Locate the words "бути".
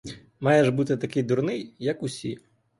0.69-0.97